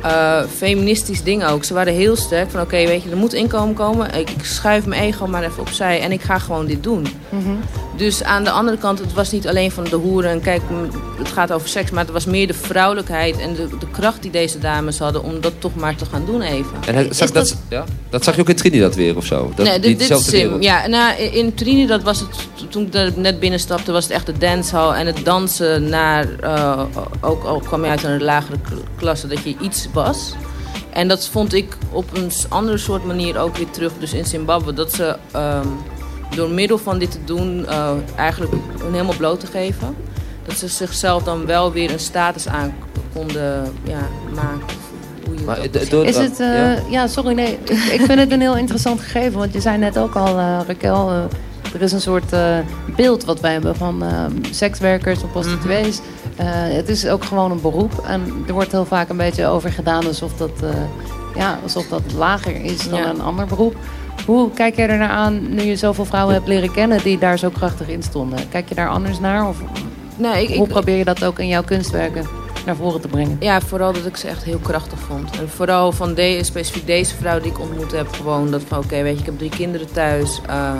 eh, 0.04 0.42
feministisch 0.56 1.22
ding 1.22 1.44
ook. 1.44 1.64
Ze 1.64 1.74
waren 1.74 1.92
heel 1.92 2.16
sterk 2.16 2.50
van, 2.50 2.60
oké, 2.60 2.86
weet 2.86 3.02
je, 3.02 3.10
er 3.10 3.16
moet 3.16 3.32
inkomen 3.32 3.74
komen. 3.74 4.14
Ik, 4.14 4.28
schuif 4.42 4.86
mijn 4.86 5.02
ego 5.02 5.26
maar 5.26 5.42
even 5.42 5.60
opzij 5.60 6.00
en 6.00 6.12
ik 6.12 6.22
ga 6.22 6.38
gewoon 6.38 6.66
dit 6.66 6.82
doen. 6.82 7.06
Mhm. 7.28 7.54
Dus 7.96 8.22
aan 8.22 8.44
de 8.44 8.50
andere 8.50 8.76
kant, 8.78 8.98
het 8.98 9.12
was 9.12 9.30
niet 9.30 9.48
alleen 9.48 9.70
van 9.70 9.84
de 9.84 9.96
hoeren 9.96 10.30
en 10.30 10.40
kijk, 10.40 10.62
het 11.18 11.28
gaat 11.28 11.52
over 11.52 11.68
seks, 11.68 11.90
maar 11.90 12.04
het 12.04 12.12
was 12.12 12.24
meer 12.24 12.46
de 12.46 12.54
vrouwelijkheid 12.54 13.38
en 13.38 13.54
de, 13.54 13.68
de 13.78 13.86
kracht 13.90 14.22
die 14.22 14.30
deze 14.30 14.58
dames 14.58 14.98
hadden 14.98 15.22
om 15.22 15.40
dat 15.40 15.52
toch 15.58 15.74
maar 15.74 15.96
te 15.96 16.04
gaan 16.04 16.22
doen 16.26 16.42
even. 16.42 16.70
En 16.86 16.94
hij- 16.94 17.02
zag, 17.04 17.10
Is 17.10 17.18
dat, 17.18 17.48
dat- 17.48 17.56
ja? 17.68 17.84
dat 18.10 18.24
zag 18.24 18.34
je 18.34 18.40
ook 18.40 18.48
in 18.48 18.56
Trinidad 18.56 18.94
weer 18.94 19.16
of 19.16 19.24
zo? 19.24 19.52
Dat, 19.56 19.66
nee, 19.66 19.72
dit, 19.78 19.82
dit 19.82 19.90
is 19.92 19.98
diezelfde 19.98 20.30
Sim. 20.30 20.62
Ja, 20.62 20.86
nou, 20.86 21.20
in 21.22 21.54
Trinidad 21.54 22.02
was 22.02 22.20
het, 22.20 22.28
toen 22.68 22.86
ik 22.86 22.94
er 22.94 23.12
net 23.16 23.40
binnenstapte, 23.40 23.92
was 23.92 24.04
het 24.04 24.12
echt 24.12 24.26
de 24.26 24.38
dancehall 24.38 24.92
en 24.92 25.06
het 25.06 25.24
dansen 25.24 25.88
naar, 25.88 26.26
eh, 26.40 26.82
ook 27.20 27.44
al 27.44 27.58
kwam 27.60 27.84
je 27.84 27.90
uit 27.90 28.02
een 28.04 28.22
lagere 28.22 28.56
klasse, 28.96 29.26
dat 29.26 29.42
je 29.44 29.54
iets 29.60 29.88
was. 29.92 30.32
En 30.90 31.08
dat 31.08 31.28
vond 31.28 31.52
ik 31.54 31.76
op 31.90 32.04
een 32.16 32.30
andere 32.48 32.78
soort 32.78 33.04
manier 33.04 33.38
ook 33.38 33.56
weer 33.56 33.70
terug, 33.70 33.92
dus 33.98 34.12
in 34.12 34.24
Zimbabwe, 34.24 34.72
dat 34.72 34.92
ze 34.92 35.16
ehm, 35.32 35.66
door 36.34 36.50
middel 36.50 36.78
van 36.78 36.98
dit 36.98 37.10
te 37.10 37.18
doen, 37.24 37.66
eh, 37.66 37.90
eigenlijk 38.16 38.52
hun 38.82 38.92
helemaal 38.92 39.16
bloot 39.16 39.40
te 39.40 39.46
geven. 39.46 39.94
Dat 40.46 40.56
ze 40.56 40.68
zichzelf 40.68 41.22
dan 41.22 41.46
wel 41.46 41.72
weer 41.72 41.92
een 41.92 42.00
status 42.00 42.48
aan 42.48 42.74
konden 43.12 43.72
ja, 43.82 44.08
maken. 44.34 44.64
of 44.66 45.26
Hoe 45.26 45.34
je 45.38 45.44
Maar, 45.44 46.04
Is 46.04 46.16
het, 46.16 46.40
eh, 46.40 46.46
ja. 46.56 46.76
ja. 46.90 47.06
sorry, 47.06 47.34
nee. 47.34 47.58
Ik, 47.92 48.00
vind 48.06 48.18
het 48.18 48.32
een 48.32 48.40
heel 48.40 48.56
interessant 48.56 49.00
gegeven. 49.00 49.38
Want 49.38 49.52
je 49.52 49.60
zei 49.60 49.78
net 49.78 49.98
ook 49.98 50.14
al, 50.14 50.38
eh, 50.38 50.60
Raquel, 50.66 51.10
eh, 51.10 51.74
er 51.74 51.82
is 51.82 51.92
een 51.92 52.00
soort 52.00 52.32
eh, 52.32 52.58
beeld 52.96 53.24
wat 53.24 53.40
wij 53.40 53.52
hebben 53.52 53.76
van 53.76 54.02
eh, 54.02 54.24
sekswerkers 54.50 55.22
of 55.22 55.30
prostituees. 55.30 56.00
Eh, 56.36 56.46
het 56.50 56.88
is 56.88 57.06
ook 57.06 57.24
gewoon 57.24 57.50
een 57.50 57.60
beroep. 57.60 58.04
En 58.06 58.44
er 58.46 58.52
wordt 58.52 58.72
heel 58.72 58.84
vaak 58.84 59.08
een 59.08 59.16
beetje 59.16 59.46
over 59.46 59.72
gedaan 59.72 60.06
alsof 60.06 60.32
dat, 60.36 60.50
eh, 60.62 60.68
ja, 61.36 61.58
alsof 61.62 61.86
dat 61.88 62.02
lager 62.16 62.64
is 62.64 62.88
dan 62.88 62.98
Ja. 62.98 63.08
een 63.08 63.20
ander 63.20 63.46
beroep. 63.46 63.76
Hoe 64.26 64.50
kijk 64.50 64.76
jij 64.76 64.88
er 64.88 64.98
naar 64.98 65.08
aan 65.08 65.54
nu 65.54 65.62
je 65.62 65.76
zoveel 65.76 66.04
vrouwen 66.04 66.34
hebt 66.34 66.48
leren 66.48 66.72
kennen 66.72 67.02
die 67.02 67.18
daar 67.18 67.38
zo 67.38 67.50
krachtig 67.50 67.88
in 67.88 68.02
stonden? 68.02 68.48
Kijk 68.48 68.68
je 68.68 68.74
daar 68.74 68.88
anders 68.88 69.20
naar? 69.20 69.48
Of 69.48 69.56
Nee, 70.16 70.42
ik, 70.48 70.56
hoe 70.56 70.66
ik, 70.66 70.72
probeer 70.72 70.96
je 70.96 71.04
dat 71.04 71.24
ook 71.24 71.38
in 71.38 71.48
jouw 71.48 71.62
kunstwerken 71.62 72.26
naar 72.66 72.76
voren 72.76 73.00
te 73.00 73.08
brengen? 73.08 73.36
Ja, 73.40 73.60
vooral 73.60 73.92
dat 73.92 74.06
ik 74.06 74.16
ze 74.16 74.28
echt 74.28 74.44
heel 74.44 74.58
krachtig 74.58 74.98
vond. 74.98 75.30
En 75.38 75.48
vooral 75.48 75.92
van 75.92 76.14
de, 76.14 76.38
specifiek 76.42 76.86
deze 76.86 77.14
vrouw 77.14 77.40
die 77.40 77.50
ik 77.50 77.60
ontmoet 77.60 77.92
heb, 77.92 78.08
gewoon 78.08 78.50
dat 78.50 78.62
van 78.68 78.78
oké, 78.78 79.02
weet 79.02 79.14
je, 79.14 79.20
ik 79.20 79.26
heb 79.26 79.38
drie 79.38 79.50
kinderen 79.50 79.92
thuis. 79.92 80.40
eh, 80.46 80.72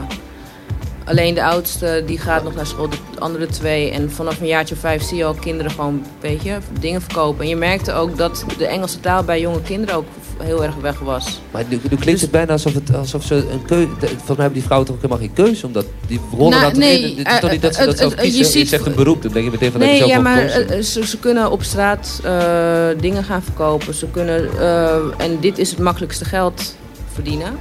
alleen 1.04 1.34
de 1.34 1.44
oudste 1.44 2.02
die 2.06 2.18
gaat 2.18 2.44
nog 2.44 2.54
naar 2.54 2.66
school, 2.66 2.88
de 2.88 2.96
andere 3.18 3.46
twee. 3.46 3.90
En 3.90 4.10
vanaf 4.10 4.40
een 4.40 4.46
jaartje 4.46 4.74
of 4.74 4.80
vijf 4.80 5.02
zie 5.02 5.16
je 5.16 5.24
al 5.24 5.34
kinderen 5.34 5.70
gewoon, 5.72 6.02
weet 6.20 6.42
je, 6.42 6.56
dingen 6.80 7.02
verkopen. 7.02 7.42
En 7.42 7.48
je 7.48 7.56
merkte 7.56 7.92
ook 7.92 8.16
dat 8.18 8.44
de 8.58 8.66
Engelse 8.66 9.00
taal 9.00 9.22
bij 9.24 9.40
jonge 9.40 9.62
kinderen 9.62 9.94
ook 9.94 10.04
heel 10.42 10.64
erg 10.64 10.74
weg 10.76 10.98
was. 10.98 11.40
Maar 11.50 11.64
nu, 11.68 11.80
nu 11.90 11.96
klinkt 11.96 12.20
het 12.20 12.30
bijna 12.30 12.52
alsof, 12.52 12.74
het, 12.74 12.94
alsof 12.94 13.24
ze 13.24 13.34
een 13.34 13.64
keuze... 13.66 13.88
Volgens 13.98 14.10
mij 14.26 14.36
hebben 14.36 14.52
die 14.52 14.62
vrouwen 14.62 14.88
toch 14.88 14.96
ook 14.96 15.02
helemaal 15.02 15.24
geen 15.26 15.44
keuze. 15.44 15.66
Omdat 15.66 15.86
die 16.06 16.20
rollen 16.36 16.50
Nou, 16.50 16.62
dat 16.62 16.72
nee, 16.76 17.00
in. 17.10 17.18
Het 17.18 17.28
is 17.34 17.40
toch 17.40 17.50
niet 17.50 17.62
dat 17.62 17.74
ze 17.74 17.80
eh, 17.80 17.86
dat 17.86 17.96
zelf 17.98 18.12
eh, 18.12 18.18
eh, 18.18 18.24
je 18.24 18.30
kiezen? 18.32 18.52
Je, 18.52 18.58
ziet- 18.58 18.68
zegt 18.68 18.86
een 18.86 18.94
beroep, 18.94 19.22
dan 19.22 19.32
denk 19.32 19.44
je 19.44 19.50
meteen 19.50 19.70
van 19.70 19.80
dat 19.80 19.88
je 19.88 19.94
Nee, 19.94 20.02
zelf 20.02 20.12
ja, 20.12 20.20
maar 20.20 20.44
eh, 20.46 20.80
ze, 20.82 21.06
ze 21.06 21.18
kunnen 21.18 21.50
op 21.50 21.62
straat 21.62 22.20
eh, 22.24 22.86
dingen 23.00 23.24
gaan 23.24 23.42
verkopen. 23.42 23.94
Ze 23.94 24.06
kunnen, 24.10 24.58
eh, 24.58 24.96
en 25.16 25.40
dit 25.40 25.58
is 25.58 25.70
het 25.70 25.78
makkelijkste 25.78 26.24
geld 26.24 26.76
verdienen. 27.12 27.58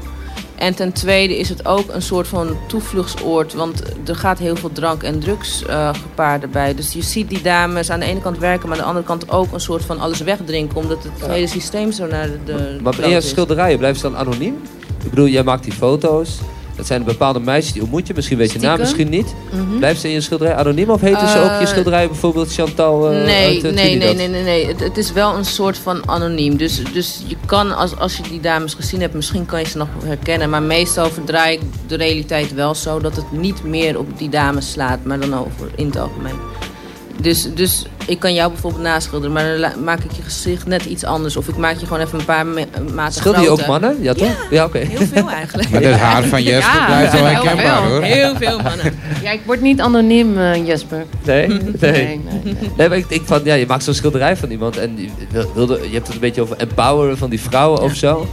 En 0.56 0.76
ten 0.76 0.92
tweede 0.92 1.38
is 1.38 1.50
het 1.50 1.66
ook 1.66 1.86
een 1.90 2.02
soort 2.02 2.28
van 2.28 2.58
toevluchtsoord. 2.68 3.54
Want 3.54 3.82
er 4.06 4.16
gaat 4.16 4.40
heel 4.40 4.56
veel 4.56 4.72
drank 4.72 5.04
en 5.04 5.20
drugs 5.20 5.66
eh, 5.66 5.90
gepaard 5.94 6.42
erbij. 6.42 6.76
Dus 6.76 6.94
je 6.94 7.02
ziet 7.02 7.30
die 7.30 7.42
dames 7.42 7.90
aan 7.90 8.00
de 8.00 8.06
ene 8.06 8.22
kant 8.22 8.38
werken, 8.38 8.70
maar 8.70 8.78
aan 8.78 8.84
de 8.84 8.90
andere 8.90 9.06
kant 9.06 9.30
ook 9.30 9.54
een 9.54 9.60
soort 9.60 9.86
van 9.86 10.00
alles 10.00 10.20
wegdrinken. 10.22 10.78
Omdat 10.78 11.04
het 11.04 11.28
hele 11.32 11.48
systeem 11.48 11.92
zo 11.92 12.08
naar 12.08 12.30
de. 12.46 12.80
Maar 12.82 12.96
kloot 12.96 13.08
in 13.08 13.14
je 13.14 13.22
schilderijen 13.22 13.78
blijven 13.78 14.02
ze 14.02 14.10
dan 14.10 14.18
anoniem? 14.18 14.62
Ik 15.04 15.10
bedoel, 15.10 15.28
jij 15.28 15.44
maakt 15.44 15.64
die 15.64 15.74
foto's. 15.74 16.40
Dat 16.76 16.86
zijn 16.86 17.04
bepaalde 17.04 17.40
meisjes 17.40 17.74
die 17.74 17.82
ontmoet 17.82 18.08
je. 18.08 18.14
Misschien 18.16 18.38
weet 18.38 18.52
je 18.52 18.60
naam, 18.60 18.80
misschien 18.80 19.10
niet. 19.10 19.34
Mhm. 19.52 19.78
Blijven 19.78 20.02
ze 20.02 20.08
in 20.08 20.14
je 20.14 20.22
schilderij 20.22 20.56
anoniem? 20.56 20.90
Of 20.90 21.02
heten 21.02 21.30
ze 21.30 21.38
ook 21.38 21.44
je 21.44 21.58
Eh, 21.58 21.68
schilderijen 21.68 22.08
bijvoorbeeld 22.08 22.54
Chantal 22.54 23.12
eh, 23.12 23.26
nee, 23.26 23.56
uit, 23.56 23.64
eh, 23.64 23.74
nee, 23.74 23.98
nee, 23.98 24.28
nee, 24.28 24.44
nee. 24.44 24.68
Het, 24.68 24.80
het 24.80 24.98
is 24.98 25.12
wel 25.12 25.36
een 25.36 25.46
soort 25.46 25.78
van 25.78 26.10
anoniem. 26.10 26.58
Dus, 26.58 26.82
dus 26.94 27.22
je 27.28 27.36
kan, 27.46 27.76
als, 27.76 27.98
als 27.98 28.18
je 28.18 28.24
die 28.24 28.40
dames 28.40 28.74
gezien 28.74 29.02
hebt, 29.02 29.14
misschien 29.14 29.46
kan 29.46 29.60
je 29.60 29.68
ze 29.68 29.78
nog 29.78 29.88
herkennen. 30.04 30.50
Maar 30.50 30.64
meestal 30.64 31.10
verdraai 31.10 31.54
ik 31.54 31.62
de 31.88 31.96
realiteit 31.96 32.54
wel 32.54 32.76
zo 32.76 33.00
dat 33.00 33.16
het 33.16 33.32
niet 33.32 33.64
meer 33.64 33.98
op 33.98 34.18
die 34.18 34.30
dames 34.30 34.72
slaat, 34.72 35.04
maar 35.04 35.20
dan 35.20 35.34
over 35.34 35.72
in 35.76 35.86
het 35.86 35.98
algemeen. 35.98 36.40
Dus, 37.24 37.48
dus 37.54 37.86
ik 38.06 38.20
kan 38.20 38.34
jou 38.34 38.52
bijvoorbeeld 38.52 38.84
naschilderen, 38.84 39.34
maar 39.34 39.58
dan 39.58 39.84
maak 39.84 40.00
ik 40.04 40.12
je 40.12 40.22
gezicht 40.22 40.66
net 40.66 40.86
iets 40.86 41.04
anders. 41.04 41.38
Of 41.38 41.48
ik 41.48 41.58
maak 41.58 41.78
je 41.80 41.86
gewoon 41.86 42.02
even 42.02 42.20
een 42.20 42.26
paar 42.26 42.46
me- 42.46 42.66
maten 42.94 43.14
Schilder 43.14 43.42
je 43.42 43.50
ook 43.50 43.66
mannen? 43.66 43.98
Ja, 44.02 44.14
toch? 44.14 44.48
Ja, 44.50 44.66
oké. 44.66 44.78
Heel 44.78 45.08
veel 45.08 45.30
eigenlijk. 45.30 45.70
Maar 45.70 45.82
het 45.82 45.96
haar 46.00 46.24
van 46.24 46.44
Jesper 46.44 46.80
Ja, 46.80 46.86
blijft 46.86 47.14
wel 47.14 47.26
heel 47.26 47.34
herkenbaar 47.44 47.82
veel. 47.82 47.90
hoor. 47.92 48.02
Heel 48.02 48.36
veel 48.36 48.60
mannen. 48.62 48.94
Ja, 49.22 49.32
ik 49.32 49.42
word 49.46 49.62
niet 49.62 49.82
anoniem, 49.82 50.38
eh, 50.38 50.68
Jesper. 50.68 51.06
Nee? 51.26 51.48
Nee. 51.48 51.60
Nee, 51.80 51.92
nee, 52.04 52.20
nee. 52.44 52.56
Nee, 52.78 52.90
maar 52.90 52.98
ik 52.98 53.10
denk 53.10 53.22
van, 53.26 53.42
ja, 53.44 53.54
je 53.54 53.66
maakt 53.66 53.84
zo'n 53.84 53.94
schilderij 53.94 54.38
van 54.38 54.50
iemand 54.52 54.78
en 54.78 54.92
je, 54.98 55.10
wil- 55.32 55.52
wilde, 55.54 55.80
je 55.88 55.94
hebt 55.94 56.06
het 56.06 56.16
een 56.16 56.22
beetje 56.22 56.42
over 56.42 56.58
empoweren 56.58 57.18
van 57.18 57.30
die 57.30 57.42
vrouwen 57.42 57.82
of 57.82 57.96
zo. 57.96 58.28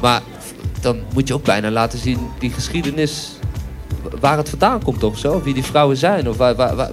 Maar 0.00 0.20
dan 0.80 0.96
moet 1.14 1.28
je 1.28 1.34
ook 1.34 1.44
bijna 1.44 1.70
laten 1.70 1.98
zien 1.98 2.18
die 2.38 2.50
geschiedenis, 2.50 3.28
waar 4.20 4.36
het 4.36 4.48
vandaan 4.48 4.82
komt 4.82 5.02
of 5.04 5.18
zo. 5.18 5.32
Of 5.32 5.42
wie 5.42 5.54
die 5.54 5.64
vrouwen 5.64 5.96
zijn 5.96 6.28
of 6.28 6.36
waar, 6.36 6.54
waar, 6.54 6.76
waar, 6.76 6.90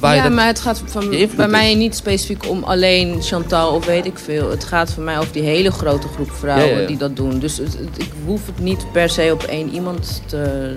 waar 0.00 0.10
je 0.10 0.16
ja, 0.16 0.22
dat... 0.22 0.32
maar 0.32 0.46
het 0.46 0.60
gaat 0.60 0.82
van, 0.86 1.08
bij 1.10 1.18
is. 1.18 1.46
mij 1.50 1.74
niet 1.74 1.96
specifiek 1.96 2.48
om 2.48 2.62
alleen 2.64 3.22
Chantal 3.22 3.74
of 3.74 3.86
weet 3.86 4.06
ik 4.06 4.18
veel. 4.18 4.50
Het 4.50 4.64
gaat 4.64 4.92
voor 4.92 5.02
mij 5.02 5.18
over 5.18 5.32
die 5.32 5.42
hele 5.42 5.70
grote 5.70 6.08
groep 6.08 6.30
vrouwen 6.32 6.66
Ja, 6.66 6.72
ja, 6.74 6.80
ja. 6.80 6.86
die 6.86 6.96
dat 6.96 7.16
doen. 7.16 7.38
Dus 7.38 7.56
het- 7.56 7.78
het- 7.78 7.98
ik 8.02 8.10
hoef 8.24 8.46
het 8.46 8.58
niet 8.60 8.92
per 8.92 9.08
se 9.10 9.30
op 9.32 9.42
één 9.42 9.70
iemand 9.70 10.22
te, 10.26 10.74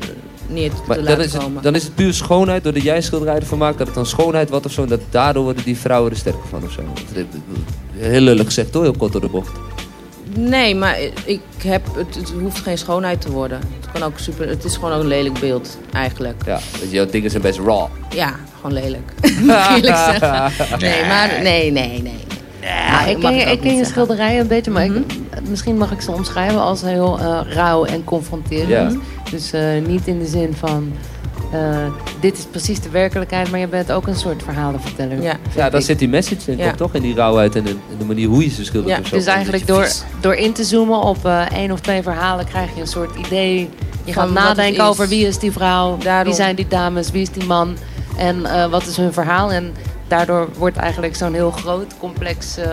neer 0.47 0.69
te 0.69 0.75
Maar 0.87 0.95
dan 0.95 1.05
laten 1.05 1.23
is, 1.25 1.33
het, 1.33 1.41
komen. 1.43 1.61
dan 1.63 1.75
is 1.75 1.83
het 1.83 1.95
puur 1.95 2.13
schoonheid, 2.13 2.63
doordat 2.63 2.83
jij 2.83 3.01
schilderij 3.01 3.35
ervan 3.35 3.57
maakt, 3.57 3.77
dat 3.77 3.87
het 3.87 3.95
dan 3.95 4.05
schoonheid 4.05 4.49
wordt 4.49 4.65
of 4.65 4.71
zo. 4.71 4.81
En 4.83 4.89
dat 4.89 5.01
daardoor 5.09 5.43
worden 5.43 5.63
die 5.63 5.77
vrouwen 5.77 6.11
er 6.11 6.17
sterker 6.17 6.47
van 6.49 6.63
of 6.63 6.71
zo. 6.71 6.81
Heel 7.97 8.21
lullig 8.21 8.45
gezegd 8.45 8.73
hoor, 8.73 8.83
heel 8.83 8.95
kort 8.97 9.11
door 9.11 9.21
de 9.21 9.27
bocht. 9.29 9.51
Nee, 10.33 10.75
maar 10.75 10.99
ik 11.25 11.41
heb, 11.63 11.81
het, 11.95 12.15
het 12.15 12.29
hoeft 12.29 12.59
geen 12.59 12.77
schoonheid 12.77 13.21
te 13.21 13.31
worden. 13.31 13.57
Het, 13.57 13.91
kan 13.91 14.03
ook 14.03 14.19
super, 14.19 14.49
het 14.49 14.63
is 14.63 14.75
gewoon 14.75 14.91
ook 14.91 15.01
een 15.01 15.07
lelijk 15.07 15.39
beeld, 15.39 15.77
eigenlijk. 15.93 16.41
Ja, 16.45 16.59
jouw 16.89 17.05
dingen 17.05 17.29
zijn 17.29 17.41
best 17.41 17.59
raw. 17.59 17.87
Ja, 18.09 18.35
gewoon 18.55 18.73
lelijk. 18.73 19.11
Eerlijk 19.75 19.97
zeggen. 19.97 20.51
Nee, 20.79 21.05
maar 21.05 21.39
nee, 21.43 21.71
nee, 21.71 22.01
nee. 22.01 22.19
Ja, 22.61 23.05
ik 23.05 23.19
ken 23.19 23.35
je, 23.35 23.41
ik 23.41 23.61
ken 23.61 23.75
je 23.75 23.85
schilderijen 23.85 24.41
een 24.41 24.47
beetje, 24.47 24.71
maar 24.71 24.85
ik, 24.85 24.91
misschien 25.49 25.77
mag 25.77 25.91
ik 25.91 26.01
ze 26.01 26.11
omschrijven 26.11 26.61
als 26.61 26.81
heel 26.81 27.19
eh, 27.19 27.39
rauw 27.47 27.85
en 27.85 28.03
confronterend. 28.03 28.97
Dus 29.31 29.51
eh, 29.51 29.61
niet 29.87 30.07
in 30.07 30.19
de 30.19 30.25
zin 30.25 30.53
van, 30.53 30.93
eh, 31.51 31.59
dit 32.19 32.37
is 32.37 32.43
precies 32.51 32.79
de 32.79 32.89
werkelijkheid, 32.89 33.51
maar 33.51 33.59
je 33.59 33.67
bent 33.67 33.91
ook 33.91 34.07
een 34.07 34.15
soort 34.15 34.43
verhalenverteller. 34.43 35.21
Ja. 35.21 35.35
Ja, 35.55 35.69
daar 35.69 35.79
ik. 35.79 35.85
zit 35.85 35.99
die 35.99 36.09
message 36.09 36.51
in, 36.51 36.57
Ja. 36.57 36.71
toch? 36.73 36.93
In 36.93 37.01
die 37.01 37.15
rauwheid 37.15 37.55
en 37.55 37.67
in, 37.67 37.79
in 37.91 37.97
de 37.97 38.05
manier 38.05 38.27
hoe 38.27 38.43
je 38.43 38.49
ze 38.49 38.63
schildert 38.65 38.95
Ja, 38.95 38.99
of 39.01 39.07
zo. 39.07 39.15
Dus 39.15 39.25
eigenlijk 39.25 39.67
door, 39.67 39.83
vies- 39.83 40.03
door 40.21 40.33
in 40.33 40.53
te 40.53 40.63
zoomen 40.63 40.99
op 41.01 41.25
eh 41.25 41.51
één 41.51 41.71
of 41.71 41.79
twee 41.79 42.01
verhalen 42.01 42.45
krijg 42.45 42.75
je 42.75 42.81
een 42.81 42.87
soort 42.87 43.15
idee. 43.25 43.69
Je 44.03 44.13
gaat 44.13 44.31
nadenken 44.31 44.83
over 44.85 45.07
wie 45.07 45.27
is 45.27 45.39
die 45.39 45.51
vrouw, 45.51 45.97
Daarom. 45.97 46.25
wie 46.25 46.33
zijn 46.33 46.55
die 46.55 46.67
dames, 46.67 47.11
wie 47.11 47.21
is 47.21 47.29
die 47.31 47.45
man 47.45 47.77
en 48.17 48.45
eh, 48.45 48.65
wat 48.69 48.85
is 48.87 48.97
hun 48.97 49.13
verhaal. 49.13 49.51
En 49.51 49.73
daardoor 50.11 50.47
wordt 50.57 50.77
eigenlijk 50.77 51.15
zo'n 51.15 51.33
heel 51.33 51.51
groot, 51.51 51.97
complex 51.97 52.57
eh, 52.57 52.69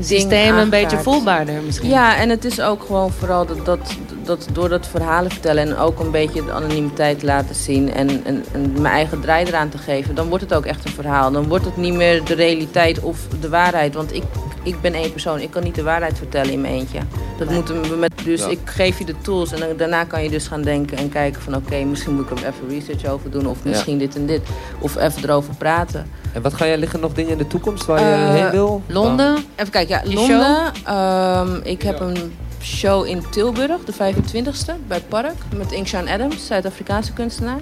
systeem 0.00 0.56
een 0.56 0.70
beetje 0.70 0.98
voelbaarder 0.98 1.62
misschien. 1.62 1.88
Ja, 1.88 2.16
en 2.16 2.28
het 2.28 2.44
is 2.44 2.60
ook 2.60 2.84
gewoon 2.84 3.12
vooral 3.12 3.46
dat, 3.46 3.64
dat, 3.64 3.96
dat 4.24 4.48
door 4.52 4.68
dat 4.68 4.86
verhalen 4.86 5.30
vertellen 5.30 5.66
en 5.66 5.76
ook 5.76 6.00
een 6.00 6.10
beetje 6.10 6.44
de 6.44 6.52
anonimiteit 6.52 7.22
laten 7.22 7.54
zien 7.54 7.92
en, 7.92 8.24
en, 8.24 8.44
en 8.52 8.72
mijn 8.72 8.94
eigen 8.94 9.20
draai 9.20 9.46
eraan 9.46 9.68
te 9.68 9.78
geven, 9.78 10.14
dan 10.14 10.28
wordt 10.28 10.44
het 10.44 10.54
ook 10.54 10.66
echt 10.66 10.84
een 10.84 10.92
verhaal. 10.92 11.30
Dan 11.30 11.48
wordt 11.48 11.64
het 11.64 11.76
niet 11.76 11.94
meer 11.94 12.24
de 12.24 12.34
realiteit 12.34 13.00
of 13.00 13.18
de 13.40 13.48
waarheid. 13.48 13.94
Want 13.94 14.14
ik, 14.14 14.22
ik 14.66 14.80
ben 14.80 14.94
één 14.94 15.10
persoon, 15.12 15.40
ik 15.40 15.50
kan 15.50 15.62
niet 15.62 15.74
de 15.74 15.82
waarheid 15.82 16.18
vertellen 16.18 16.52
in 16.52 16.60
mijn 16.60 16.74
eentje. 16.74 16.98
Dat 17.38 17.50
moeten 17.50 17.82
we 17.82 17.96
met, 17.96 18.12
dus 18.24 18.40
Ja. 18.40 18.46
ik 18.48 18.58
geef 18.64 18.98
je 18.98 19.04
de 19.04 19.14
tools 19.22 19.52
en 19.52 19.60
dan, 19.60 19.68
daarna 19.76 20.04
kan 20.04 20.22
je 20.22 20.30
dus 20.30 20.46
gaan 20.46 20.62
denken 20.62 20.96
en 20.98 21.08
kijken 21.08 21.42
van 21.42 21.54
oké, 21.54 21.84
misschien 21.84 22.14
moet 22.14 22.30
ik 22.30 22.38
er 22.38 22.46
even 22.46 22.68
research 22.68 23.04
over 23.06 23.30
doen 23.30 23.46
of 23.46 23.58
Ja. 23.62 23.70
misschien 23.70 23.98
dit 23.98 24.14
en 24.16 24.26
dit. 24.26 24.40
Of 24.80 24.96
even 24.96 25.22
erover 25.24 25.54
praten. 25.54 26.06
En 26.32 26.42
wat 26.42 26.54
ga 26.54 26.66
jij 26.66 26.78
liggen 26.78 27.00
nog 27.00 27.12
dingen 27.12 27.32
in 27.32 27.38
de 27.38 27.46
toekomst 27.46 27.86
waar 27.86 28.00
je 28.00 28.04
Eh, 28.06 28.30
heen 28.42 28.50
wil? 28.50 28.82
Londen, 28.86 29.36
Even 29.56 29.72
kijken, 29.72 29.94
ja, 29.96 30.10
Je 30.10 30.14
Londen. 30.14 30.72
Ehm, 30.84 31.60
ik 31.62 31.82
heb 31.82 32.00
een 32.00 32.34
show 32.62 33.06
in 33.06 33.22
Tilburg, 33.30 33.84
de 33.84 33.92
25e, 33.92 34.74
bij 34.86 34.96
het 34.96 35.08
Park. 35.08 35.34
Met 35.56 35.72
Inkshan 35.72 36.08
Adams, 36.08 36.46
Zuid-Afrikaanse 36.46 37.12
kunstenaar. 37.12 37.60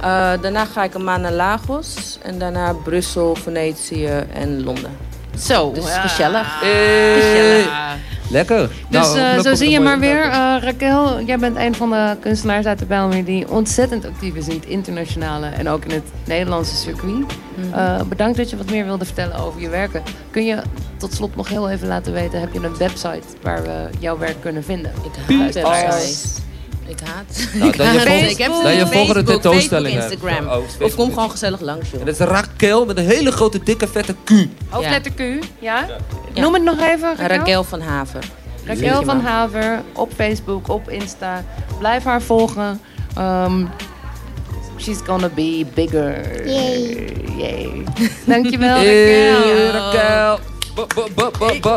Eh, 0.00 0.32
daarna 0.42 0.64
ga 0.64 0.84
ik 0.84 0.94
een 0.94 1.04
maand 1.04 1.22
naar 1.22 1.32
Lagos. 1.32 2.18
En 2.22 2.38
daarna 2.38 2.72
Brussel, 2.72 3.34
Venetië 3.34 4.06
en 4.34 4.64
Londen. 4.64 4.90
Zo. 5.38 5.72
Dus 5.72 5.86
ja. 5.86 6.00
gezellig. 6.00 6.60
Hey. 6.60 7.66
Lekker. 8.30 8.70
Dus 8.88 9.12
Nou, 9.12 9.18
eh, 9.18 9.40
zo 9.40 9.54
zie 9.54 9.70
je 9.70 9.80
maar 9.80 9.98
weer, 9.98 10.22
eh, 10.22 10.56
Raquel, 10.60 11.22
jij 11.22 11.38
bent 11.38 11.56
een 11.56 11.74
van 11.74 11.90
de 11.90 12.16
kunstenaars 12.20 12.66
uit 12.66 12.78
de 12.78 12.86
Bijlmer 12.86 13.24
die 13.24 13.50
ontzettend 13.50 14.04
actief 14.04 14.34
is 14.34 14.48
in 14.48 14.54
het 14.54 14.66
internationale 14.66 15.46
en 15.46 15.68
ook 15.68 15.84
in 15.84 15.90
het 15.90 16.04
Nederlandse 16.24 16.76
circuit. 16.76 17.14
Mhm. 17.54 17.74
Eh, 17.74 18.02
bedankt 18.02 18.36
dat 18.36 18.50
je 18.50 18.56
wat 18.56 18.70
meer 18.70 18.84
wilde 18.84 19.04
vertellen 19.04 19.36
over 19.36 19.60
je 19.60 19.68
werken. 19.68 20.02
Kun 20.30 20.44
je 20.44 20.62
tot 20.96 21.14
slot 21.14 21.36
nog 21.36 21.48
heel 21.48 21.70
even 21.70 21.88
laten 21.88 22.12
weten, 22.12 22.40
heb 22.40 22.52
je 22.52 22.58
een 22.58 22.76
website 22.76 23.22
waar 23.42 23.62
we 23.62 23.88
jouw 23.98 24.18
werk 24.18 24.40
kunnen 24.40 24.64
vinden? 24.64 24.92
Ik 25.02 25.10
haat 25.16 25.26
Piet. 25.26 25.54
websites. 25.54 26.43
Ik 26.86 26.98
haat. 27.04 27.48
Nou, 27.54 27.68
ik 27.70 27.76
dan 27.76 27.86
je 27.92 27.98
haat- 27.98 28.06
volgende- 28.06 28.30
ik 28.30 28.38
heb 28.38 28.50
je 28.50 28.82
op 28.82 28.92
volgende 28.92 29.14
Facebook, 29.14 29.26
tentoonstelling 29.26 29.94
Facebook, 29.94 30.10
hebt. 30.28 30.40
Instagram. 30.40 30.58
Oh, 30.58 30.64
Facebook, 30.64 30.86
of 30.88 30.94
kom 30.94 31.12
gewoon 31.12 31.30
gezellig 31.30 31.60
langs, 31.60 31.90
joh. 31.90 32.00
En 32.00 32.06
dat 32.06 32.14
is 32.20 32.26
Raquel 32.26 32.86
met 32.86 32.96
een 32.98 33.06
hele 33.06 33.30
grote, 33.32 33.60
dikke, 33.64 33.88
vette 33.88 34.14
Q. 34.24 34.30
Hoofdletter 34.68 35.12
Q, 35.12 35.18
ja? 35.58 35.86
Ja. 36.34 36.40
Noem 36.42 36.54
het 36.54 36.62
nog 36.62 36.80
even, 36.80 37.16
Raquel. 37.16 37.36
Raquel 37.36 37.64
van 37.64 37.80
Haver. 37.80 38.24
Raquel 38.64 39.02
van. 39.02 39.20
Haver 39.20 39.82
op 39.92 40.12
Facebook, 40.16 40.68
op 40.68 40.88
Insta. 40.90 41.44
Blijf 41.78 42.04
haar 42.04 42.22
volgen. 42.22 42.80
Um, 43.18 43.68
she's 44.78 44.98
gonna 45.06 45.28
be 45.34 45.66
bigger. 45.74 46.46
Yay. 46.48 47.12
Yay. 47.36 47.84
Dankjewel, 48.24 48.76
Hey, 48.76 49.30
Raquel. 49.30 49.80
Raquel. 49.80 50.38
Bo, 50.74 50.86
bo, 50.94 51.06
bo, 51.14 51.30
bo, 51.38 51.58
bo. 51.60 51.76